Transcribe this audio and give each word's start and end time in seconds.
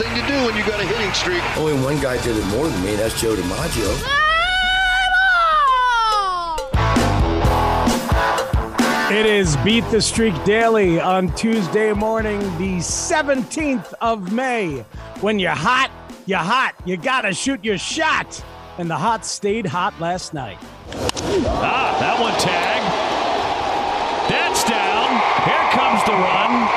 Thing 0.00 0.14
to 0.14 0.26
do 0.26 0.46
when 0.46 0.56
you 0.56 0.64
got 0.64 0.80
a 0.80 0.86
hitting 0.86 1.12
streak. 1.12 1.42
Only 1.58 1.74
one 1.84 2.00
guy 2.00 2.16
did 2.22 2.34
it 2.34 2.46
more 2.46 2.66
than 2.66 2.82
me, 2.82 2.96
that's 2.96 3.20
Joe 3.20 3.34
DiMaggio. 3.34 4.16
It 9.12 9.26
is 9.26 9.56
Beat 9.58 9.84
the 9.90 10.00
Streak 10.00 10.32
Daily 10.44 10.98
on 11.00 11.34
Tuesday 11.34 11.92
morning, 11.92 12.40
the 12.56 12.78
17th 12.78 13.92
of 14.00 14.32
May. 14.32 14.86
When 15.20 15.38
you're 15.38 15.50
hot, 15.50 15.90
you're 16.24 16.38
hot. 16.38 16.74
You 16.86 16.96
gotta 16.96 17.34
shoot 17.34 17.62
your 17.62 17.76
shot. 17.76 18.42
And 18.78 18.88
the 18.88 18.96
hot 18.96 19.26
stayed 19.26 19.66
hot 19.66 19.98
last 20.00 20.32
night. 20.32 20.56
Ah, 20.62 21.96
that 22.00 22.18
one 22.18 22.32
tag. 22.40 22.80
That's 24.30 24.64
down. 24.64 25.10
Here 25.44 25.66
comes 25.76 26.02
the 26.04 26.12
run. 26.12 26.68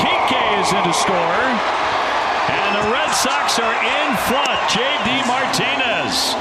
Kike 0.00 0.60
is 0.62 0.72
in 0.72 0.84
to 0.84 0.94
score. 0.94 1.79
Red 3.00 3.12
Sox 3.14 3.58
are 3.58 3.72
in 3.72 4.16
front. 4.28 4.70
J.D. 4.70 5.26
Martinez 5.26 6.34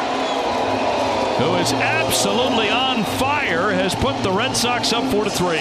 who 1.40 1.56
is 1.56 1.72
absolutely 1.72 2.70
on 2.70 3.02
fire, 3.18 3.72
has 3.72 3.96
put 3.96 4.22
the 4.24 4.32
Red 4.32 4.58
Sox 4.58 4.92
up 4.92 5.10
4 5.10 5.24
to 5.24 5.30
3 5.30 5.58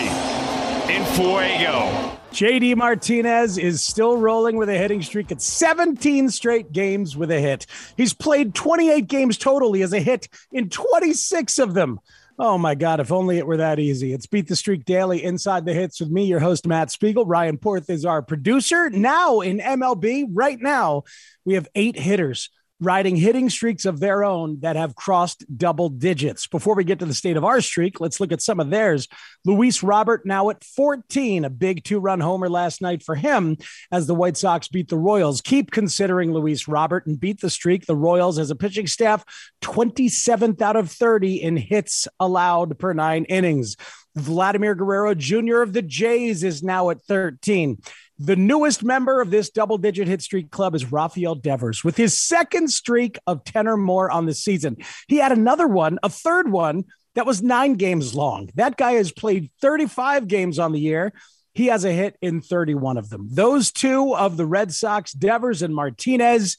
in 0.93 1.05
Fuego. 1.15 2.19
JD 2.33 2.75
Martinez 2.77 3.59
is 3.59 3.81
still 3.81 4.17
rolling 4.17 4.57
with 4.57 4.69
a 4.69 4.77
hitting 4.77 5.03
streak 5.03 5.31
at 5.31 5.41
17 5.41 6.31
straight 6.31 6.73
games 6.73 7.17
with 7.17 7.31
a 7.31 7.39
hit. 7.39 7.67
He's 7.97 8.13
played 8.13 8.57
28 8.57 9.07
games 9.07 9.39
total. 9.39 9.73
He 9.73 9.83
has 9.83 9.93
a 9.93 10.01
hit 10.01 10.29
in 10.51 10.69
26 10.69 11.61
of 11.61 11.75
them. 11.75 12.01
Oh 12.41 12.57
my 12.57 12.77
God, 12.77 13.01
if 13.01 13.11
only 13.11 13.39
it 13.39 13.47
were 13.49 13.57
that 13.57 13.81
easy. 13.81 14.13
It's 14.13 14.27
Beat 14.27 14.47
the 14.47 14.55
Streak 14.55 14.85
Daily 14.85 15.25
Inside 15.25 15.65
the 15.65 15.75
Hits 15.75 15.99
with 15.99 16.11
me, 16.11 16.23
your 16.25 16.39
host, 16.39 16.69
Matt 16.69 16.93
Spiegel. 16.93 17.27
Ryan 17.27 17.59
Porth 17.59 17.91
is 17.91 18.05
our 18.05 18.23
producer. 18.23 18.91
Now 18.91 19.41
in 19.41 19.59
MLB, 19.59 20.27
right 20.31 20.61
now, 20.61 21.03
we 21.45 21.55
have 21.55 21.67
eight 21.75 21.99
hitters 21.99 22.51
riding 22.81 23.17
hitting 23.17 23.51
streaks 23.51 23.85
of 23.85 24.01
their 24.01 24.25
own 24.25 24.61
that 24.61 24.77
have 24.77 24.95
crossed 24.95 25.45
double 25.57 25.89
digits. 25.89 26.47
Before 26.47 26.75
we 26.75 26.85
get 26.85 26.99
to 27.01 27.07
the 27.07 27.15
state 27.15 27.37
of 27.37 27.45
our 27.45 27.61
streak, 27.61 28.01
let's 28.01 28.21
look 28.21 28.33
at 28.33 28.43
some 28.43 28.61
of 28.61 28.71
theirs. 28.71 29.09
Luis 29.45 29.83
Robert 29.83 30.25
now 30.25 30.51
at 30.51 30.63
14, 30.63 31.45
a 31.45 31.51
big 31.51 31.83
two 31.83 31.99
run 31.99 32.21
homer 32.21 32.49
last 32.49 32.81
night 32.81 33.03
for 33.03 33.15
him 33.15 33.57
as 33.91 34.07
the 34.07 34.15
White 34.15 34.37
Sox 34.37 34.69
beat 34.69 34.89
the 34.89 34.97
Royals. 34.97 35.41
Keep 35.41 35.71
considering 35.71 36.33
Luis 36.33 36.69
Robert 36.69 37.07
and 37.07 37.19
beat 37.19 37.41
the 37.41 37.51
streak. 37.51 37.87
The 37.87 37.97
Royals, 37.97 38.39
as 38.39 38.51
a 38.51 38.57
pitching 38.57 38.87
staff, 38.87 39.25
27th 39.63 40.61
out 40.63 40.77
of 40.77 40.91
30 40.91 41.43
in 41.43 41.57
hits 41.57 42.07
allowed 42.21 42.79
per 42.79 42.93
nine 42.93 43.25
innings. 43.25 43.77
Vladimir 44.15 44.75
Guerrero 44.75 45.15
Jr. 45.15 45.63
of 45.63 45.73
the 45.73 45.83
Jays 45.83 46.43
is 46.43 46.63
now 46.63 46.91
at 46.91 47.03
13. 47.03 47.79
The 48.21 48.37
newest 48.37 48.83
member 48.83 49.21
of 49.21 49.31
this 49.31 49.49
double 49.49 49.79
digit 49.79 50.09
hit 50.09 50.23
streak 50.23 50.51
club 50.51 50.75
is 50.75 50.91
Rafael 50.91 51.37
Devers 51.37 51.85
with 51.85 51.97
his 51.97 52.19
second 52.19 52.69
streak 52.69 53.17
of 53.29 53.45
10 53.45 53.69
or 53.69 53.77
more 53.77 54.11
on 54.11 54.27
the 54.27 54.35
season. 54.35 54.79
He 55.07 55.19
had 55.19 55.31
another 55.31 55.69
one, 55.69 56.01
a 56.03 56.09
third 56.09 56.51
one 56.51 56.85
that 57.15 57.27
was 57.27 57.43
nine 57.43 57.75
games 57.75 58.17
long. 58.17 58.51
That 58.57 58.77
guy 58.77 58.93
has 58.93 59.13
played 59.13 59.51
35 59.61 60.27
games 60.27 60.59
on 60.59 60.73
the 60.73 60.81
year. 60.81 61.13
He 61.55 61.67
has 61.67 61.85
a 61.85 61.93
hit 61.93 62.17
in 62.21 62.41
31 62.41 62.97
of 62.97 63.09
them. 63.09 63.29
Those 63.31 63.71
two 63.71 64.15
of 64.17 64.37
the 64.37 64.47
Red 64.47 64.73
Sox, 64.73 65.13
Devers 65.13 65.63
and 65.63 65.75
Martinez. 65.75 66.57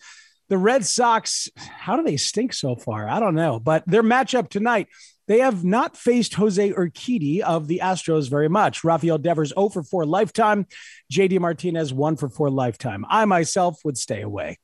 The 0.47 0.57
Red 0.57 0.85
Sox, 0.85 1.47
how 1.55 1.95
do 1.95 2.03
they 2.03 2.17
stink 2.17 2.53
so 2.53 2.75
far? 2.75 3.07
I 3.07 3.19
don't 3.19 3.35
know, 3.35 3.59
but 3.59 3.83
their 3.85 4.01
matchup 4.01 4.49
tonight 4.49 4.87
they 5.29 5.39
have 5.39 5.63
not 5.63 5.95
faced 5.95 6.33
Jose 6.33 6.71
Urquidy 6.71 7.41
of 7.41 7.67
the 7.67 7.81
Astros 7.83 8.31
very 8.31 8.49
much. 8.49 8.83
Rafael 8.83 9.19
Devers 9.19 9.53
0 9.53 9.69
for 9.69 9.83
4 9.83 10.05
lifetime. 10.05 10.65
JD 11.13 11.39
Martinez 11.39 11.93
1 11.93 12.17
for 12.17 12.29
4 12.29 12.49
lifetime. 12.49 13.05
I 13.07 13.25
myself 13.25 13.79
would 13.85 13.95
stay 13.95 14.23
away. 14.23 14.57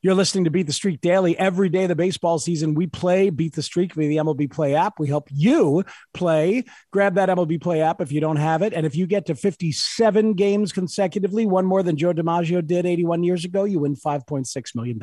You're 0.00 0.14
listening 0.14 0.44
to 0.44 0.50
Beat 0.50 0.68
the 0.68 0.72
Streak 0.72 1.00
Daily. 1.00 1.36
Every 1.36 1.68
day 1.68 1.82
of 1.82 1.88
the 1.88 1.96
baseball 1.96 2.38
season, 2.38 2.74
we 2.74 2.86
play 2.86 3.30
Beat 3.30 3.56
the 3.56 3.62
Streak 3.62 3.94
via 3.94 4.08
the 4.08 4.18
MLB 4.18 4.48
Play 4.48 4.76
app. 4.76 5.00
We 5.00 5.08
help 5.08 5.28
you 5.32 5.84
play. 6.14 6.62
Grab 6.92 7.16
that 7.16 7.28
MLB 7.28 7.60
Play 7.60 7.80
app 7.80 8.00
if 8.00 8.12
you 8.12 8.20
don't 8.20 8.36
have 8.36 8.62
it. 8.62 8.72
And 8.72 8.86
if 8.86 8.94
you 8.94 9.08
get 9.08 9.26
to 9.26 9.34
57 9.34 10.34
games 10.34 10.72
consecutively, 10.72 11.46
one 11.46 11.66
more 11.66 11.82
than 11.82 11.96
Joe 11.96 12.12
DiMaggio 12.12 12.64
did 12.64 12.86
81 12.86 13.24
years 13.24 13.44
ago, 13.44 13.64
you 13.64 13.80
win 13.80 13.96
$5.6 13.96 14.74
million. 14.76 15.00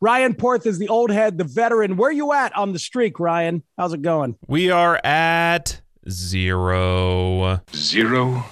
Ryan 0.00 0.34
Porth 0.34 0.64
is 0.64 0.78
the 0.78 0.88
old 0.88 1.10
head, 1.10 1.36
the 1.36 1.44
veteran. 1.44 1.98
Where 1.98 2.10
you 2.10 2.32
at 2.32 2.56
on 2.56 2.72
the 2.72 2.78
streak, 2.78 3.20
Ryan? 3.20 3.62
How's 3.76 3.92
it 3.92 4.00
going? 4.00 4.36
We 4.46 4.70
are 4.70 4.98
at 5.04 5.82
zero. 6.08 7.60
Zero 7.74 8.46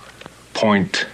point 0.52 1.06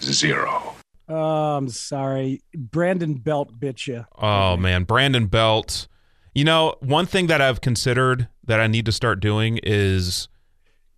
zero. 0.00 0.77
Oh, 1.08 1.56
I'm 1.56 1.68
sorry. 1.68 2.42
Brandon 2.54 3.14
Belt 3.14 3.58
bit 3.58 3.86
you. 3.86 4.04
Oh, 4.16 4.56
man. 4.56 4.84
Brandon 4.84 5.26
Belt. 5.26 5.88
You 6.34 6.44
know, 6.44 6.74
one 6.80 7.06
thing 7.06 7.26
that 7.28 7.40
I've 7.40 7.60
considered 7.60 8.28
that 8.44 8.60
I 8.60 8.66
need 8.66 8.84
to 8.86 8.92
start 8.92 9.20
doing 9.20 9.58
is 9.62 10.28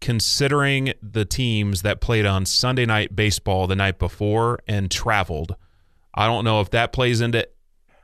considering 0.00 0.93
the 1.03 1.25
teams 1.25 1.82
that 1.82 2.00
played 2.00 2.26
on 2.26 2.47
Sunday 2.47 2.87
night 2.87 3.15
baseball 3.15 3.66
the 3.66 3.76
night 3.76 3.98
before 3.98 4.59
and 4.66 4.91
traveled. 4.91 5.54
I 6.15 6.27
don't 6.27 6.44
know 6.44 6.60
if 6.60 6.71
that 6.71 6.92
plays 6.92 7.21
into 7.21 7.47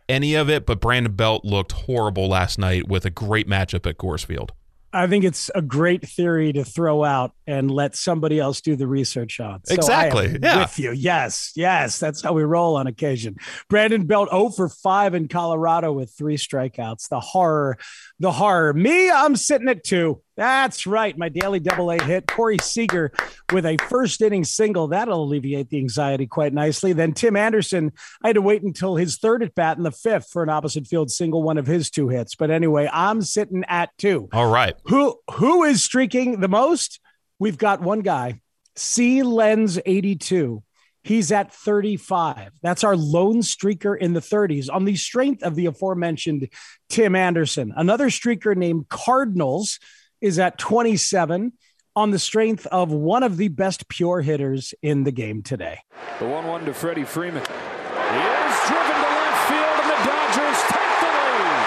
any 0.08 0.34
of 0.34 0.48
it, 0.48 0.66
but 0.66 0.80
Brandon 0.80 1.12
Belt 1.12 1.44
looked 1.44 1.72
horrible 1.72 2.28
last 2.28 2.58
night 2.58 2.86
with 2.86 3.04
a 3.04 3.10
great 3.10 3.48
matchup 3.48 3.86
at 3.86 3.98
Coors 3.98 4.24
Field. 4.24 4.52
I 4.92 5.06
think 5.06 5.24
it's 5.24 5.50
a 5.54 5.62
great 5.62 6.08
theory 6.08 6.52
to 6.52 6.64
throw 6.64 7.04
out 7.04 7.32
and 7.46 7.70
let 7.70 7.96
somebody 7.96 8.38
else 8.38 8.60
do 8.60 8.76
the 8.76 8.86
research 8.86 9.40
on. 9.40 9.60
So 9.64 9.74
exactly. 9.74 10.38
yeah. 10.42 10.60
With 10.60 10.78
you. 10.78 10.92
Yes. 10.92 11.52
Yes. 11.54 11.98
That's 11.98 12.22
how 12.22 12.32
we 12.32 12.44
roll 12.44 12.76
on 12.76 12.86
occasion. 12.86 13.36
Brandon 13.68 14.06
Belt 14.06 14.30
0 14.30 14.50
for 14.50 14.68
5 14.68 15.14
in 15.14 15.28
Colorado 15.28 15.92
with 15.92 16.14
three 16.16 16.36
strikeouts. 16.36 17.08
The 17.08 17.20
horror. 17.20 17.78
The 18.20 18.32
horror. 18.32 18.72
Me, 18.72 19.10
I'm 19.10 19.36
sitting 19.36 19.68
at 19.68 19.84
two. 19.84 20.22
That's 20.36 20.86
right. 20.86 21.16
My 21.16 21.30
daily 21.30 21.60
double 21.60 21.90
A 21.90 22.02
hit. 22.02 22.26
Corey 22.26 22.58
Seager 22.60 23.10
with 23.52 23.64
a 23.64 23.78
first 23.88 24.20
inning 24.20 24.44
single. 24.44 24.88
That'll 24.88 25.24
alleviate 25.24 25.70
the 25.70 25.78
anxiety 25.78 26.26
quite 26.26 26.52
nicely. 26.52 26.92
Then 26.92 27.14
Tim 27.14 27.36
Anderson, 27.36 27.92
I 28.22 28.28
had 28.28 28.34
to 28.34 28.42
wait 28.42 28.62
until 28.62 28.96
his 28.96 29.16
third 29.16 29.42
at 29.42 29.54
bat 29.54 29.78
in 29.78 29.82
the 29.82 29.90
fifth 29.90 30.28
for 30.30 30.42
an 30.42 30.50
opposite 30.50 30.86
field 30.86 31.10
single, 31.10 31.42
one 31.42 31.56
of 31.56 31.66
his 31.66 31.90
two 31.90 32.08
hits. 32.08 32.34
But 32.34 32.50
anyway, 32.50 32.88
I'm 32.92 33.22
sitting 33.22 33.64
at 33.66 33.90
two. 33.96 34.28
All 34.32 34.50
right. 34.50 34.76
Who 34.86 35.18
who 35.32 35.64
is 35.64 35.82
streaking 35.82 36.40
the 36.40 36.48
most? 36.48 37.00
We've 37.38 37.58
got 37.58 37.80
one 37.80 38.00
guy, 38.00 38.40
C 38.76 39.22
Lens 39.22 39.78
82. 39.84 40.62
He's 41.02 41.30
at 41.30 41.54
35. 41.54 42.50
That's 42.62 42.82
our 42.82 42.96
lone 42.96 43.36
streaker 43.36 43.96
in 43.96 44.12
the 44.12 44.20
30s 44.20 44.68
on 44.70 44.84
the 44.84 44.96
strength 44.96 45.44
of 45.44 45.54
the 45.54 45.66
aforementioned 45.66 46.48
Tim 46.88 47.14
Anderson. 47.14 47.72
Another 47.76 48.08
streaker 48.08 48.56
named 48.56 48.88
Cardinals 48.88 49.78
is 50.20 50.38
at 50.38 50.58
27 50.58 51.52
on 51.94 52.10
the 52.10 52.18
strength 52.18 52.66
of 52.66 52.92
one 52.92 53.22
of 53.22 53.38
the 53.38 53.48
best 53.48 53.88
pure 53.88 54.20
hitters 54.20 54.74
in 54.82 55.04
the 55.04 55.12
game 55.12 55.42
today. 55.42 55.80
The 56.18 56.26
1 56.26 56.46
1 56.46 56.64
to 56.66 56.74
Freddie 56.74 57.04
Freeman. 57.04 57.42
He 57.42 58.22
is 58.22 58.56
driven 58.68 58.96
to 58.96 59.08
left 59.16 59.40
field, 59.48 59.76
and 59.80 59.90
the 59.90 60.00
Dodgers 60.04 60.60
take 60.68 60.94
the 61.00 61.12
lead. 61.16 61.66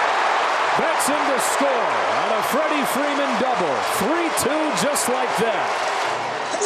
That's 0.78 1.08
in 1.10 1.22
to 1.34 1.38
score 1.40 1.90
on 2.22 2.30
a 2.38 2.42
Freddie 2.44 2.86
Freeman 2.94 3.32
double. 3.42 3.76
3 3.98 4.30
2, 4.46 4.86
just 4.86 5.08
like 5.08 5.34
that. 5.38 5.96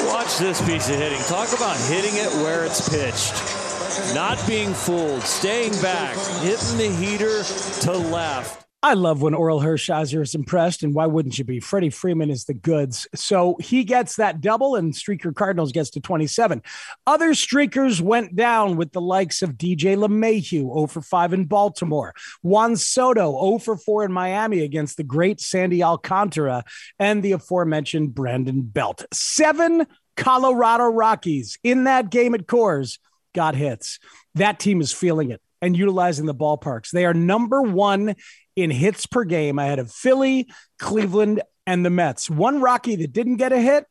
Watch 0.06 0.38
this 0.38 0.60
piece 0.66 0.90
of 0.90 0.96
hitting. 0.96 1.20
Talk 1.22 1.48
about 1.56 1.76
hitting 1.88 2.16
it 2.16 2.30
where 2.42 2.64
it's 2.64 2.88
pitched. 2.88 3.34
Not 4.14 4.44
being 4.46 4.74
fooled, 4.74 5.22
staying 5.22 5.72
back, 5.80 6.16
hitting 6.42 6.78
the 6.78 6.90
heater 6.90 7.42
to 7.82 7.92
left. 7.92 8.63
I 8.84 8.92
love 8.92 9.22
when 9.22 9.32
Orel 9.32 9.64
Hershiser 9.64 10.20
is 10.20 10.34
impressed, 10.34 10.82
and 10.82 10.92
why 10.92 11.06
wouldn't 11.06 11.38
you 11.38 11.44
be? 11.44 11.58
Freddie 11.58 11.88
Freeman 11.88 12.28
is 12.28 12.44
the 12.44 12.52
goods. 12.52 13.08
So 13.14 13.56
he 13.58 13.82
gets 13.82 14.16
that 14.16 14.42
double, 14.42 14.76
and 14.76 14.92
Streaker 14.92 15.34
Cardinals 15.34 15.72
gets 15.72 15.88
to 15.92 16.02
27. 16.02 16.60
Other 17.06 17.30
streakers 17.30 18.02
went 18.02 18.36
down 18.36 18.76
with 18.76 18.92
the 18.92 19.00
likes 19.00 19.40
of 19.40 19.52
DJ 19.52 19.96
LeMahieu, 19.96 20.74
0 20.74 20.86
for 20.88 21.00
5 21.00 21.32
in 21.32 21.46
Baltimore, 21.46 22.12
Juan 22.42 22.76
Soto, 22.76 23.32
0 23.32 23.58
for 23.60 23.78
4 23.78 24.04
in 24.04 24.12
Miami 24.12 24.60
against 24.60 24.98
the 24.98 25.02
great 25.02 25.40
Sandy 25.40 25.82
Alcantara, 25.82 26.62
and 26.98 27.22
the 27.22 27.32
aforementioned 27.32 28.14
Brandon 28.14 28.60
Belt. 28.60 29.06
Seven 29.14 29.86
Colorado 30.18 30.84
Rockies 30.84 31.58
in 31.62 31.84
that 31.84 32.10
game 32.10 32.34
at 32.34 32.46
Coors 32.46 32.98
got 33.34 33.54
hits. 33.54 33.98
That 34.34 34.58
team 34.58 34.82
is 34.82 34.92
feeling 34.92 35.30
it 35.30 35.40
and 35.64 35.76
utilizing 35.76 36.26
the 36.26 36.34
ballparks. 36.34 36.90
They 36.90 37.06
are 37.06 37.14
number 37.14 37.62
one 37.62 38.16
in 38.54 38.70
hits 38.70 39.06
per 39.06 39.24
game 39.24 39.58
ahead 39.58 39.78
of 39.78 39.90
Philly, 39.90 40.48
Cleveland, 40.78 41.42
and 41.66 41.84
the 41.84 41.90
Mets. 41.90 42.28
One 42.28 42.60
Rocky 42.60 42.96
that 42.96 43.12
didn't 43.12 43.36
get 43.36 43.52
a 43.52 43.60
hit 43.60 43.86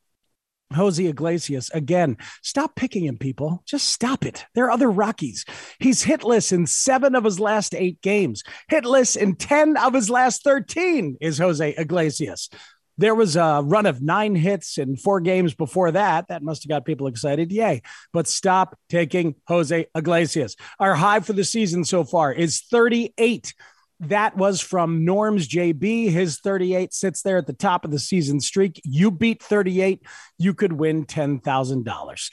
Jose 0.73 1.03
Iglesias 1.03 1.69
again. 1.73 2.17
Stop 2.41 2.75
picking 2.75 3.05
him, 3.05 3.17
people. 3.17 3.63
Just 3.65 3.89
stop 3.89 4.25
it. 4.25 4.45
There 4.55 4.65
are 4.65 4.71
other 4.71 4.89
Rockies. 4.89 5.45
He's 5.79 6.03
hitless 6.03 6.51
in 6.51 6.67
seven 6.67 7.15
of 7.15 7.23
his 7.23 7.39
last 7.39 7.73
eight 7.75 8.01
games. 8.01 8.43
Hitless 8.71 9.15
in 9.15 9.35
10 9.35 9.77
of 9.77 9.93
his 9.93 10.09
last 10.09 10.43
13 10.43 11.17
is 11.21 11.37
Jose 11.37 11.75
Iglesias. 11.77 12.49
There 12.97 13.15
was 13.15 13.35
a 13.35 13.61
run 13.63 13.85
of 13.85 14.01
nine 14.01 14.35
hits 14.35 14.77
in 14.77 14.95
four 14.95 15.19
games 15.19 15.53
before 15.53 15.91
that. 15.91 16.27
That 16.27 16.43
must 16.43 16.63
have 16.63 16.69
got 16.69 16.85
people 16.85 17.07
excited. 17.07 17.51
Yay. 17.51 17.81
But 18.11 18.27
stop 18.27 18.77
taking 18.89 19.35
Jose 19.47 19.87
Iglesias. 19.95 20.55
Our 20.79 20.95
high 20.95 21.21
for 21.21 21.33
the 21.33 21.43
season 21.43 21.85
so 21.85 22.03
far 22.03 22.31
is 22.31 22.61
38. 22.69 23.53
That 24.01 24.35
was 24.35 24.59
from 24.59 25.05
Norm's 25.05 25.47
JB. 25.47 26.09
His 26.09 26.39
38 26.39 26.93
sits 26.93 27.21
there 27.21 27.37
at 27.37 27.47
the 27.47 27.53
top 27.53 27.85
of 27.85 27.91
the 27.91 27.99
season 27.99 28.39
streak. 28.41 28.81
You 28.83 29.11
beat 29.11 29.41
38, 29.41 30.05
you 30.37 30.53
could 30.53 30.73
win 30.73 31.05
$10,000. 31.05 32.29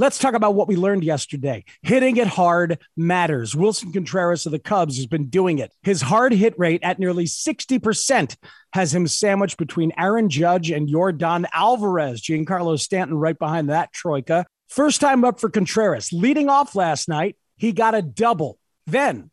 Let's 0.00 0.18
talk 0.18 0.32
about 0.32 0.54
what 0.54 0.66
we 0.66 0.76
learned 0.76 1.04
yesterday. 1.04 1.62
Hitting 1.82 2.16
it 2.16 2.26
hard 2.26 2.78
matters. 2.96 3.54
Willson 3.54 3.92
Contreras 3.92 4.46
of 4.46 4.52
the 4.52 4.58
Cubs 4.58 4.96
has 4.96 5.04
been 5.04 5.26
doing 5.26 5.58
it. 5.58 5.74
His 5.82 6.00
hard 6.00 6.32
hit 6.32 6.58
rate 6.58 6.80
at 6.82 6.98
nearly 6.98 7.26
60% 7.26 8.34
has 8.72 8.94
him 8.94 9.06
sandwiched 9.06 9.58
between 9.58 9.92
Aaron 9.98 10.30
Judge 10.30 10.70
and 10.70 10.88
Yordan 10.88 11.44
Alvarez. 11.52 12.22
Giancarlo 12.22 12.80
Stanton 12.80 13.18
right 13.18 13.38
behind 13.38 13.68
that 13.68 13.92
troika. 13.92 14.46
First 14.70 15.02
time 15.02 15.22
up 15.22 15.38
for 15.38 15.50
Contreras. 15.50 16.14
Leading 16.14 16.48
off 16.48 16.74
last 16.74 17.06
night, 17.06 17.36
he 17.58 17.70
got 17.70 17.94
a 17.94 18.00
double. 18.00 18.58
Then, 18.86 19.30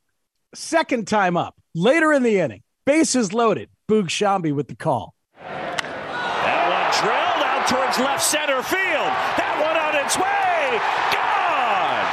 second 0.54 1.08
time 1.08 1.38
up, 1.38 1.56
later 1.76 2.12
in 2.12 2.24
the 2.24 2.40
inning, 2.42 2.64
bases 2.86 3.32
loaded. 3.32 3.70
Boog 3.90 4.08
Sciambi 4.08 4.54
with 4.54 4.68
the 4.68 4.76
call. 4.76 5.16
That 5.40 6.68
one 6.68 6.92
drilled 7.00 7.46
out 7.46 7.68
towards 7.70 8.00
left 8.00 8.22
center 8.22 8.62
field. 8.62 9.14
That 9.38 9.56
one 9.62 9.78
on 9.78 10.06
its 10.06 10.18
way. 10.18 10.57
Gone. 10.76 12.12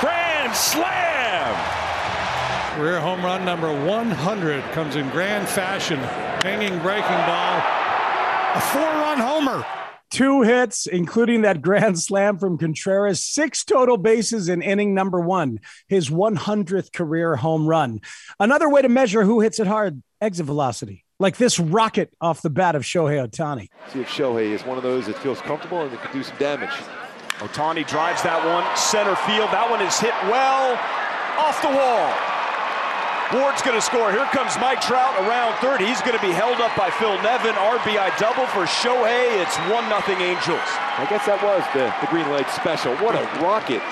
Grand 0.00 0.54
slam. 0.54 1.54
Career 2.76 3.00
home 3.00 3.24
run 3.24 3.44
number 3.44 3.72
100 3.86 4.62
comes 4.72 4.96
in 4.96 5.08
grand 5.10 5.48
fashion. 5.48 5.98
Hanging 6.42 6.78
breaking 6.80 7.10
ball. 7.26 7.62
A 8.54 8.60
four 8.60 8.82
run 8.82 9.18
homer. 9.18 9.66
Two 10.10 10.42
hits, 10.42 10.86
including 10.86 11.42
that 11.42 11.60
grand 11.60 11.98
slam 11.98 12.38
from 12.38 12.56
Contreras, 12.56 13.24
six 13.24 13.64
total 13.64 13.96
bases 13.96 14.48
in 14.48 14.62
inning 14.62 14.94
number 14.94 15.18
one, 15.20 15.58
his 15.88 16.08
100th 16.08 16.92
career 16.92 17.34
home 17.34 17.66
run. 17.66 18.00
Another 18.38 18.68
way 18.68 18.82
to 18.82 18.88
measure 18.88 19.24
who 19.24 19.40
hits 19.40 19.58
it 19.58 19.66
hard 19.66 20.00
exit 20.20 20.46
velocity, 20.46 21.04
like 21.18 21.36
this 21.36 21.58
rocket 21.58 22.12
off 22.20 22.42
the 22.42 22.50
bat 22.50 22.76
of 22.76 22.82
Shohei 22.82 23.28
Ohtani. 23.28 23.68
See 23.92 24.02
if 24.02 24.08
Shohei 24.08 24.52
is 24.52 24.64
one 24.64 24.76
of 24.76 24.84
those 24.84 25.06
that 25.06 25.18
feels 25.18 25.40
comfortable 25.40 25.82
and 25.82 25.90
that 25.90 26.00
can 26.02 26.12
do 26.12 26.22
some 26.22 26.36
damage. 26.38 26.70
Ohtani 27.44 27.86
drives 27.86 28.24
that 28.24 28.40
one 28.40 28.64
center 28.72 29.12
field. 29.28 29.52
That 29.52 29.68
one 29.68 29.84
is 29.84 30.00
hit 30.00 30.16
well 30.32 30.80
off 31.36 31.60
the 31.60 31.68
wall. 31.68 32.08
Ward's 33.36 33.60
going 33.60 33.76
to 33.76 33.84
score. 33.84 34.08
Here 34.08 34.24
comes 34.32 34.56
Mike 34.56 34.80
Trout 34.80 35.12
around 35.28 35.52
third. 35.60 35.84
He's 35.84 36.00
going 36.00 36.16
to 36.16 36.24
be 36.24 36.32
held 36.32 36.56
up 36.64 36.72
by 36.72 36.88
Phil 36.88 37.20
Nevin. 37.20 37.52
RBI 37.52 38.16
double 38.16 38.48
for 38.48 38.64
Shohei. 38.64 39.36
It's 39.44 39.56
1 39.68 39.68
0 39.68 40.24
Angels. 40.24 40.70
I 40.96 41.04
guess 41.12 41.28
that 41.28 41.36
was 41.44 41.60
the, 41.76 41.92
the 42.00 42.08
green 42.08 42.24
light 42.32 42.48
special. 42.48 42.96
What 43.04 43.12
a 43.12 43.24
rocket. 43.44 43.84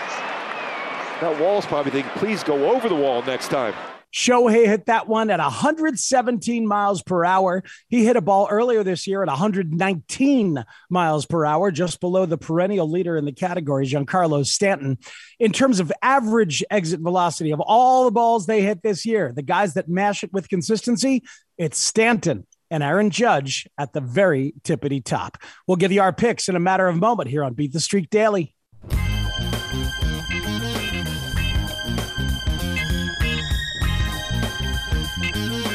That 1.20 1.37
wall's 1.37 1.66
probably 1.66 1.93
thinking, 1.93 2.12
please 2.16 2.43
go 2.43 2.72
over 2.72 2.88
the 2.88 2.96
wall 2.96 3.20
next 3.20 3.48
time. 3.48 3.75
Shohei 4.12 4.67
hit 4.67 4.87
that 4.87 5.09
one 5.09 5.31
at 5.31 5.38
117 5.38 6.67
miles 6.67 7.03
per 7.03 7.25
hour. 7.25 7.62
He 7.88 8.05
hit 8.05 8.17
a 8.17 8.20
ball 8.20 8.47
earlier 8.50 8.85
this 8.85 9.06
year 9.06 9.23
at 9.23 9.29
119 9.29 10.64
miles 10.91 11.26
per 11.26 11.47
hour, 11.47 11.70
just 11.70 12.00
below 12.00 12.26
the 12.26 12.38
perennial 12.38 12.91
leader 12.91 13.17
in 13.17 13.25
the 13.25 13.32
category, 13.32 13.87
Giancarlo 13.87 14.44
Stanton. 14.44 14.99
In 15.38 15.53
terms 15.53 15.81
of 15.81 15.93
average 16.03 16.62
exit 16.70 17.00
velocity 17.00 17.53
of 17.53 17.61
all 17.61 18.05
the 18.05 18.11
balls 18.11 18.47
they 18.47 18.62
hit 18.62 18.82
this 18.82 19.06
year, 19.06 19.32
the 19.35 19.43
guys 19.43 19.75
that 19.75 19.88
mash 19.88 20.23
it 20.23 20.32
with 20.32 20.49
consistency, 20.49 21.23
it's 21.56 21.79
Stanton 21.79 22.47
and 22.70 22.82
Aaron 22.82 23.11
Judge 23.11 23.69
at 23.76 23.93
the 23.93 24.00
very 24.00 24.55
tippity 24.62 25.05
top. 25.05 25.37
We'll 25.67 25.76
give 25.76 25.93
you 25.93 26.00
our 26.00 26.12
picks 26.12 26.49
in 26.49 26.56
a 26.56 26.61
matter 26.61 26.88
of 26.88 26.97
moment 26.97 27.29
here 27.29 27.44
on 27.44 27.55
Beat 27.55 27.73
the 27.73 27.81
Streak 27.81 28.11
Daily. 28.11 28.55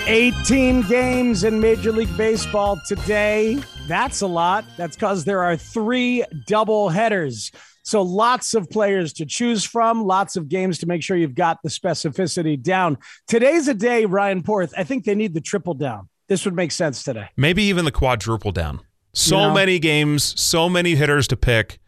18 0.07 0.83
games 0.83 1.43
in 1.43 1.59
Major 1.59 1.91
League 1.91 2.15
Baseball 2.15 2.79
today. 2.87 3.59
That's 3.87 4.21
a 4.21 4.27
lot. 4.27 4.63
That's 4.77 4.95
because 4.95 5.25
there 5.25 5.41
are 5.43 5.57
three 5.57 6.23
double 6.45 6.87
headers. 6.87 7.51
So 7.83 8.01
lots 8.03 8.53
of 8.53 8.69
players 8.69 9.11
to 9.13 9.25
choose 9.25 9.65
from, 9.65 10.05
lots 10.05 10.37
of 10.37 10.47
games 10.47 10.77
to 10.79 10.85
make 10.87 11.03
sure 11.03 11.17
you've 11.17 11.35
got 11.35 11.61
the 11.61 11.67
specificity 11.67 12.61
down. 12.61 12.97
Today's 13.27 13.67
a 13.67 13.73
day, 13.73 14.05
Ryan 14.05 14.43
Porth. 14.43 14.73
I 14.77 14.85
think 14.85 15.03
they 15.03 15.13
need 15.15 15.33
the 15.33 15.41
triple 15.41 15.73
down. 15.73 16.07
This 16.29 16.45
would 16.45 16.55
make 16.55 16.71
sense 16.71 17.03
today. 17.03 17.27
Maybe 17.35 17.63
even 17.63 17.83
the 17.83 17.91
quadruple 17.91 18.53
down. 18.53 18.79
So 19.13 19.35
You 19.35 19.47
know? 19.47 19.53
many 19.53 19.77
games, 19.79 20.39
so 20.39 20.69
many 20.69 20.95
hitters 20.95 21.27
to 21.29 21.35
pick, 21.35 21.79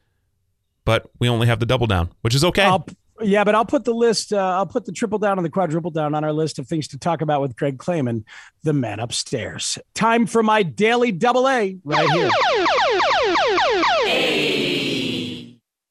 but 0.83 1.09
we 1.19 1.29
only 1.29 1.47
have 1.47 1.59
the 1.61 1.65
double 1.65 1.87
down, 1.87 2.11
which 2.21 2.35
is 2.35 2.43
okay. 2.43 2.63
I'll, 2.63 2.85
yeah, 3.21 3.43
but 3.43 3.55
I'll 3.55 3.65
put 3.65 3.85
the 3.85 3.93
list. 3.93 4.33
Uh, 4.33 4.37
I'll 4.37 4.65
put 4.65 4.85
the 4.85 4.91
triple 4.91 5.19
down 5.19 5.37
and 5.37 5.45
the 5.45 5.49
quadruple 5.49 5.91
down 5.91 6.15
on 6.15 6.23
our 6.23 6.33
list 6.33 6.59
of 6.59 6.67
things 6.67 6.87
to 6.89 6.97
talk 6.97 7.21
about 7.21 7.41
with 7.41 7.55
Greg 7.55 7.77
Clayman, 7.77 8.23
the 8.63 8.73
man 8.73 8.99
upstairs. 8.99 9.77
Time 9.93 10.25
for 10.25 10.43
my 10.43 10.63
daily 10.63 11.11
double 11.11 11.47
A 11.47 11.77
right 11.83 12.09
here. 12.11 12.29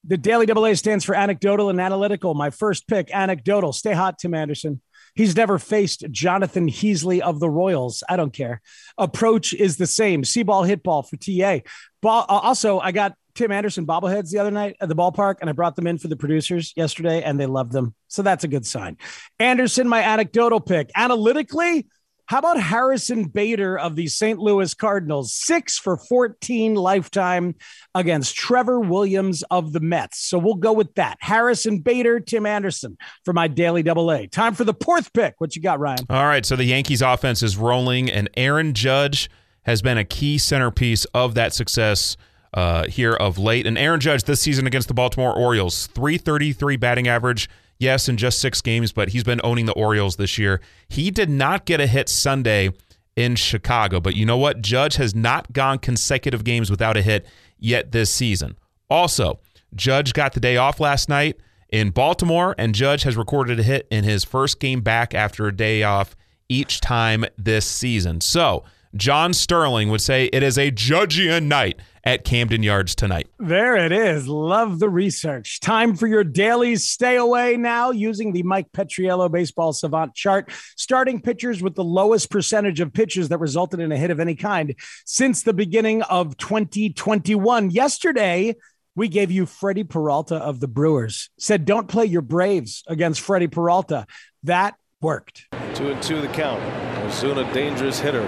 The 0.04 0.16
daily 0.16 0.46
double 0.46 0.64
A 0.64 0.74
stands 0.74 1.04
for 1.04 1.14
anecdotal 1.14 1.68
and 1.68 1.80
analytical. 1.80 2.34
My 2.34 2.50
first 2.50 2.88
pick, 2.88 3.10
anecdotal. 3.12 3.72
Stay 3.72 3.92
hot, 3.92 4.18
Tim 4.18 4.32
Anderson. 4.32 4.80
He's 5.14 5.36
never 5.36 5.58
faced 5.58 6.04
Jonathan 6.10 6.68
Heasley 6.68 7.20
of 7.20 7.40
the 7.40 7.50
Royals. 7.50 8.02
I 8.08 8.16
don't 8.16 8.32
care. 8.32 8.62
Approach 8.96 9.52
is 9.52 9.76
the 9.76 9.86
same. 9.86 10.24
See 10.24 10.44
ball, 10.44 10.62
hit 10.62 10.82
ball 10.82 11.02
for 11.02 11.16
TA. 11.16 11.58
Ball, 12.00 12.24
uh, 12.28 12.38
also, 12.38 12.78
I 12.78 12.92
got 12.92 13.14
Tim 13.38 13.52
Anderson 13.52 13.86
bobbleheads 13.86 14.30
the 14.30 14.38
other 14.40 14.50
night 14.50 14.74
at 14.80 14.88
the 14.88 14.96
ballpark, 14.96 15.36
and 15.40 15.48
I 15.48 15.52
brought 15.52 15.76
them 15.76 15.86
in 15.86 15.96
for 15.96 16.08
the 16.08 16.16
producers 16.16 16.72
yesterday, 16.74 17.22
and 17.22 17.38
they 17.38 17.46
loved 17.46 17.70
them. 17.70 17.94
So 18.08 18.22
that's 18.22 18.42
a 18.42 18.48
good 18.48 18.66
sign. 18.66 18.96
Anderson, 19.38 19.86
my 19.86 20.02
anecdotal 20.02 20.58
pick. 20.58 20.90
Analytically, 20.96 21.86
how 22.26 22.40
about 22.40 22.60
Harrison 22.60 23.26
Bader 23.26 23.78
of 23.78 23.94
the 23.94 24.08
St. 24.08 24.40
Louis 24.40 24.74
Cardinals? 24.74 25.32
Six 25.32 25.78
for 25.78 25.96
14 25.96 26.74
lifetime 26.74 27.54
against 27.94 28.34
Trevor 28.34 28.80
Williams 28.80 29.44
of 29.52 29.72
the 29.72 29.78
Mets. 29.78 30.18
So 30.18 30.36
we'll 30.36 30.54
go 30.54 30.72
with 30.72 30.92
that. 30.96 31.16
Harrison 31.20 31.78
Bader, 31.78 32.18
Tim 32.18 32.44
Anderson 32.44 32.98
for 33.24 33.32
my 33.32 33.46
daily 33.46 33.84
double 33.84 34.10
A. 34.10 34.26
Time 34.26 34.54
for 34.54 34.64
the 34.64 34.74
fourth 34.82 35.12
pick. 35.12 35.36
What 35.38 35.54
you 35.54 35.62
got, 35.62 35.78
Ryan? 35.78 36.06
All 36.10 36.26
right, 36.26 36.44
so 36.44 36.56
the 36.56 36.64
Yankees 36.64 37.02
offense 37.02 37.44
is 37.44 37.56
rolling, 37.56 38.10
and 38.10 38.28
Aaron 38.36 38.74
Judge 38.74 39.30
has 39.62 39.80
been 39.80 39.96
a 39.96 40.04
key 40.04 40.38
centerpiece 40.38 41.04
of 41.14 41.36
that 41.36 41.52
success 41.52 42.16
uh, 42.54 42.86
here 42.86 43.14
of 43.14 43.38
late. 43.38 43.66
And 43.66 43.76
Aaron 43.78 44.00
Judge 44.00 44.24
this 44.24 44.40
season 44.40 44.66
against 44.66 44.88
the 44.88 44.94
Baltimore 44.94 45.34
Orioles, 45.36 45.86
333 45.88 46.76
batting 46.76 47.08
average. 47.08 47.48
Yes, 47.78 48.08
in 48.08 48.16
just 48.16 48.40
six 48.40 48.60
games, 48.60 48.92
but 48.92 49.10
he's 49.10 49.22
been 49.22 49.40
owning 49.44 49.66
the 49.66 49.72
Orioles 49.72 50.16
this 50.16 50.36
year. 50.36 50.60
He 50.88 51.10
did 51.10 51.30
not 51.30 51.64
get 51.64 51.80
a 51.80 51.86
hit 51.86 52.08
Sunday 52.08 52.72
in 53.14 53.36
Chicago, 53.36 54.00
but 54.00 54.16
you 54.16 54.26
know 54.26 54.36
what? 54.36 54.62
Judge 54.62 54.96
has 54.96 55.14
not 55.14 55.52
gone 55.52 55.78
consecutive 55.78 56.42
games 56.42 56.70
without 56.70 56.96
a 56.96 57.02
hit 57.02 57.26
yet 57.58 57.92
this 57.92 58.10
season. 58.10 58.56
Also, 58.90 59.38
Judge 59.74 60.12
got 60.12 60.32
the 60.32 60.40
day 60.40 60.56
off 60.56 60.80
last 60.80 61.08
night 61.08 61.36
in 61.68 61.90
Baltimore, 61.90 62.54
and 62.58 62.74
Judge 62.74 63.02
has 63.02 63.16
recorded 63.16 63.60
a 63.60 63.62
hit 63.62 63.86
in 63.90 64.04
his 64.04 64.24
first 64.24 64.58
game 64.58 64.80
back 64.80 65.14
after 65.14 65.46
a 65.46 65.54
day 65.54 65.82
off 65.82 66.16
each 66.48 66.80
time 66.80 67.24
this 67.36 67.66
season. 67.66 68.20
So, 68.20 68.64
John 68.94 69.32
Sterling 69.32 69.90
would 69.90 70.00
say 70.00 70.26
it 70.32 70.42
is 70.42 70.56
a 70.56 70.70
Judgian 70.70 71.44
night 71.44 71.78
at 72.04 72.24
Camden 72.24 72.62
Yards 72.62 72.94
tonight. 72.94 73.28
There 73.38 73.76
it 73.76 73.92
is. 73.92 74.26
Love 74.26 74.78
the 74.78 74.88
research. 74.88 75.60
Time 75.60 75.94
for 75.94 76.06
your 76.06 76.24
daily 76.24 76.76
stay 76.76 77.16
away 77.16 77.56
now 77.56 77.90
using 77.90 78.32
the 78.32 78.42
Mike 78.42 78.72
Petriello 78.72 79.30
baseball 79.30 79.72
savant 79.72 80.14
chart. 80.14 80.50
Starting 80.76 81.20
pitchers 81.20 81.62
with 81.62 81.74
the 81.74 81.84
lowest 81.84 82.30
percentage 82.30 82.80
of 82.80 82.92
pitches 82.92 83.28
that 83.28 83.38
resulted 83.38 83.80
in 83.80 83.92
a 83.92 83.96
hit 83.96 84.10
of 84.10 84.20
any 84.20 84.34
kind 84.34 84.74
since 85.04 85.42
the 85.42 85.52
beginning 85.52 86.02
of 86.02 86.36
2021. 86.38 87.70
Yesterday, 87.70 88.56
we 88.94 89.08
gave 89.08 89.30
you 89.30 89.44
Freddie 89.44 89.84
Peralta 89.84 90.36
of 90.36 90.60
the 90.60 90.68
Brewers. 90.68 91.30
Said, 91.38 91.64
don't 91.64 91.88
play 91.88 92.06
your 92.06 92.22
Braves 92.22 92.82
against 92.88 93.20
Freddie 93.20 93.48
Peralta. 93.48 94.06
That 94.44 94.76
worked. 95.00 95.46
Two 95.74 95.90
and 95.90 96.02
two 96.02 96.20
the 96.20 96.28
count. 96.28 96.60
Ozuna, 97.06 97.52
dangerous 97.52 98.00
hitter. 98.00 98.26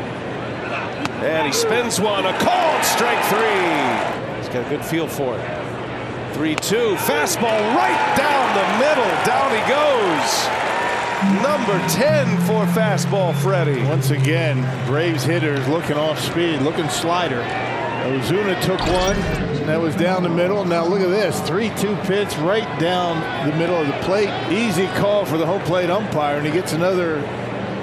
And 1.23 1.47
he 1.47 1.53
spins 1.53 2.01
one, 2.01 2.27
a 2.27 2.33
called 2.39 2.85
strike 2.85 3.23
three. 3.27 4.39
He's 4.39 4.49
got 4.49 4.67
a 4.67 4.69
good 4.69 4.85
feel 4.85 5.07
for 5.07 5.37
it. 5.37 5.71
3 6.35 6.55
2. 6.55 6.95
Fastball 6.95 7.75
right 7.75 8.17
down 8.17 8.55
the 8.55 8.65
middle. 8.79 9.11
Down 9.27 9.51
he 9.51 9.61
goes. 9.69 10.61
Number 11.43 11.79
10 11.89 12.39
for 12.47 12.65
fastball, 12.73 13.35
Freddie. 13.35 13.83
Once 13.83 14.11
again, 14.11 14.87
Braves 14.87 15.23
hitters 15.23 15.69
looking 15.69 15.99
off 15.99 16.19
speed, 16.19 16.63
looking 16.63 16.89
slider. 16.89 17.43
Ozuna 18.05 18.59
took 18.63 18.81
one, 18.81 19.17
that 19.67 19.79
was 19.79 19.95
down 19.95 20.23
the 20.23 20.31
middle. 20.31 20.65
Now 20.65 20.85
look 20.87 21.01
at 21.01 21.09
this 21.09 21.39
3 21.43 21.71
2 21.77 21.95
pitch 22.05 22.35
right 22.39 22.81
down 22.81 23.21
the 23.49 23.55
middle 23.57 23.77
of 23.77 23.87
the 23.87 23.93
plate. 24.05 24.31
Easy 24.51 24.87
call 24.99 25.27
for 25.27 25.37
the 25.37 25.47
home 25.47 25.61
plate 25.63 25.91
umpire, 25.91 26.39
and 26.39 26.47
he 26.47 26.53
gets 26.53 26.73
another 26.73 27.23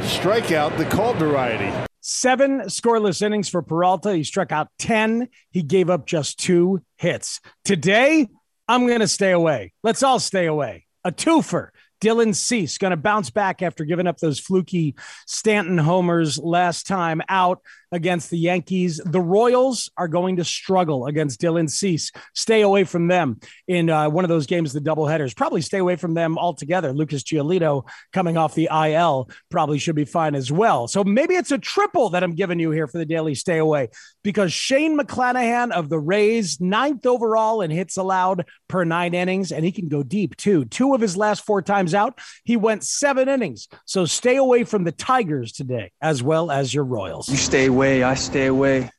strikeout, 0.01 0.75
the 0.77 0.85
called 0.85 1.17
variety. 1.17 1.86
Seven 2.09 2.61
scoreless 2.61 3.21
innings 3.21 3.49
for 3.49 3.61
Peralta. 3.61 4.15
He 4.15 4.23
struck 4.23 4.53
out 4.53 4.69
10. 4.79 5.27
He 5.51 5.61
gave 5.61 5.89
up 5.89 6.05
just 6.05 6.39
two 6.39 6.81
hits. 6.95 7.41
Today, 7.65 8.29
I'm 8.65 8.87
going 8.87 9.01
to 9.01 9.09
stay 9.09 9.31
away. 9.31 9.73
Let's 9.83 10.03
all 10.03 10.17
stay 10.17 10.45
away. 10.45 10.85
A 11.03 11.11
twofer. 11.11 11.71
Dylan 12.01 12.35
Cease 12.35 12.77
going 12.77 12.91
to 12.91 12.97
bounce 12.97 13.29
back 13.29 13.61
after 13.61 13.85
giving 13.85 14.07
up 14.07 14.17
those 14.17 14.39
fluky 14.39 14.95
Stanton 15.25 15.77
homers 15.77 16.37
last 16.37 16.87
time 16.87 17.21
out 17.29 17.61
against 17.91 18.29
the 18.29 18.37
Yankees. 18.37 18.99
The 19.03 19.21
Royals 19.21 19.89
are 19.97 20.07
going 20.07 20.37
to 20.37 20.43
struggle 20.43 21.05
against 21.05 21.39
Dylan 21.39 21.69
Cease. 21.69 22.11
Stay 22.35 22.61
away 22.61 22.83
from 22.83 23.07
them 23.07 23.39
in 23.67 23.89
uh, 23.89 24.09
one 24.09 24.25
of 24.25 24.29
those 24.29 24.45
games, 24.45 24.73
the 24.73 24.81
doubleheaders. 24.81 25.35
Probably 25.35 25.61
stay 25.61 25.77
away 25.77 25.95
from 25.95 26.13
them 26.13 26.37
altogether. 26.37 26.91
Lucas 26.93 27.23
Giolito 27.23 27.87
coming 28.11 28.37
off 28.37 28.55
the 28.55 28.69
IL 28.71 29.29
probably 29.49 29.79
should 29.79 29.95
be 29.95 30.05
fine 30.05 30.35
as 30.35 30.51
well. 30.51 30.87
So 30.87 31.03
maybe 31.03 31.35
it's 31.35 31.51
a 31.51 31.57
triple 31.57 32.09
that 32.09 32.23
I'm 32.23 32.35
giving 32.35 32.59
you 32.59 32.71
here 32.71 32.87
for 32.87 32.97
the 32.97 33.05
daily 33.05 33.35
stay 33.35 33.57
away 33.57 33.89
because 34.23 34.51
Shane 34.51 34.97
McClanahan 34.97 35.71
of 35.71 35.89
the 35.89 35.99
Rays, 35.99 36.59
ninth 36.59 37.05
overall 37.05 37.61
in 37.61 37.71
hits 37.71 37.97
allowed 37.97 38.45
per 38.67 38.83
nine 38.83 39.13
innings, 39.13 39.51
and 39.51 39.63
he 39.63 39.71
can 39.71 39.87
go 39.87 40.03
deep 40.03 40.35
too. 40.35 40.65
Two 40.65 40.93
of 40.93 41.01
his 41.01 41.15
last 41.15 41.45
four 41.45 41.61
times 41.87 41.93
out, 41.93 42.19
he 42.43 42.57
went 42.57 42.83
seven 42.83 43.29
innings. 43.29 43.67
So 43.85 44.05
stay 44.05 44.35
away 44.35 44.63
from 44.63 44.83
the 44.83 44.91
Tigers 44.91 45.51
today, 45.51 45.91
as 46.01 46.21
well 46.21 46.51
as 46.51 46.73
your 46.73 46.83
Royals. 46.83 47.29
You 47.29 47.37
stay 47.37 47.65
away, 47.67 48.03
I 48.03 48.15
stay 48.15 48.47
away. 48.47 48.89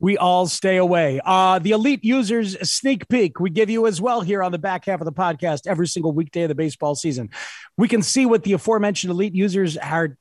We 0.00 0.16
all 0.16 0.46
stay 0.46 0.76
away. 0.76 1.20
Uh, 1.24 1.58
the 1.58 1.72
elite 1.72 2.04
users 2.04 2.56
sneak 2.70 3.08
peek 3.08 3.40
we 3.40 3.50
give 3.50 3.68
you 3.68 3.88
as 3.88 4.00
well 4.00 4.20
here 4.20 4.44
on 4.44 4.52
the 4.52 4.58
back 4.58 4.84
half 4.84 5.00
of 5.00 5.06
the 5.06 5.12
podcast 5.12 5.66
every 5.66 5.88
single 5.88 6.12
weekday 6.12 6.42
of 6.42 6.48
the 6.48 6.54
baseball 6.54 6.94
season. 6.94 7.30
We 7.76 7.88
can 7.88 8.02
see 8.02 8.24
what 8.24 8.44
the 8.44 8.52
aforementioned 8.52 9.10
elite 9.10 9.34
users 9.34 9.76
are. 9.76 10.16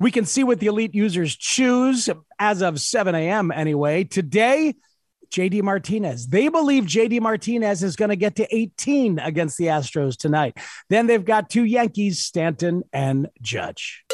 We 0.00 0.10
can 0.10 0.24
see 0.24 0.42
what 0.42 0.58
the 0.58 0.66
elite 0.66 0.96
users 0.96 1.36
choose 1.36 2.10
as 2.40 2.62
of 2.62 2.80
7 2.80 3.14
a.m. 3.14 3.52
anyway. 3.52 4.02
Today, 4.02 4.74
JD 5.32 5.62
Martinez. 5.62 6.28
They 6.28 6.48
believe 6.48 6.84
JD 6.84 7.20
Martinez 7.20 7.82
is 7.82 7.96
going 7.96 8.10
to 8.10 8.16
get 8.16 8.36
to 8.36 8.54
18 8.54 9.18
against 9.18 9.56
the 9.58 9.66
Astros 9.66 10.16
tonight. 10.16 10.58
Then 10.90 11.06
they've 11.06 11.24
got 11.24 11.48
two 11.48 11.64
Yankees, 11.64 12.22
Stanton 12.22 12.82
and 12.92 13.28
Judge. 13.40 14.04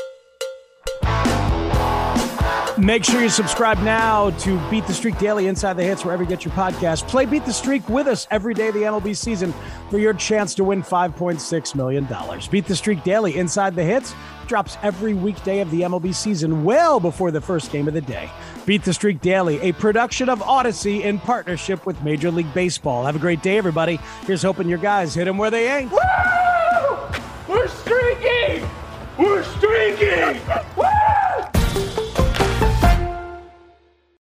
Make 2.79 3.03
sure 3.03 3.21
you 3.21 3.29
subscribe 3.29 3.79
now 3.81 4.31
to 4.31 4.71
Beat 4.71 4.87
the 4.87 4.95
Streak 4.95 5.19
Daily 5.19 5.49
Inside 5.49 5.77
the 5.77 5.83
Hits, 5.83 6.05
wherever 6.05 6.23
you 6.23 6.29
get 6.29 6.45
your 6.45 6.55
podcast. 6.55 7.09
Play 7.09 7.27
Beat 7.27 7.45
the 7.45 7.53
Streak 7.53 7.89
with 7.89 8.07
us 8.07 8.29
every 8.31 8.55
day 8.55 8.69
of 8.69 8.75
the 8.75 8.83
MLB 8.83 9.17
season 9.17 9.53
for 9.91 9.99
your 9.99 10.15
chance 10.15 10.55
to 10.55 10.63
win 10.63 10.85
$5.6 10.85 11.75
million. 11.75 12.07
Beat 12.53 12.67
the 12.67 12.77
Streak 12.77 13.03
Daily 13.03 13.37
Inside 13.37 13.75
the 13.75 13.83
Hits 13.83 14.15
drops 14.47 14.79
every 14.83 15.15
weekday 15.15 15.59
of 15.59 15.71
the 15.73 15.83
MLB 15.83 16.15
season, 16.15 16.65
well 16.65 17.01
before 17.01 17.33
the 17.33 17.41
first 17.41 17.73
game 17.73 17.89
of 17.89 17.95
the 17.95 18.01
day. 18.01 18.31
Beat 18.69 18.85
the 18.85 18.93
Streak 18.93 19.23
Daily, 19.23 19.59
a 19.63 19.73
production 19.73 20.29
of 20.29 20.41
Audacy 20.41 21.01
in 21.01 21.19
partnership 21.19 21.87
with 21.87 22.03
Major 22.03 22.31
League 22.31 22.53
Baseball. 22.53 23.07
Have 23.07 23.17
a 23.17 23.19
great 23.19 23.43
day, 23.43 23.57
everybody. 23.57 23.99
Here's 24.27 24.43
hoping 24.43 24.69
your 24.69 24.77
guys 24.77 25.15
hit 25.15 25.25
them 25.25 25.39
where 25.39 25.51
they 25.51 25.75
ain't. 25.75 25.91
Woo! 25.91 25.99
We're 27.49 27.67
streaking! 27.69 28.69
We're 29.19 29.43
streaking! 29.43 30.43